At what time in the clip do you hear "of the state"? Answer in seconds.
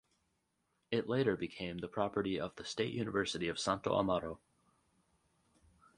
2.39-2.91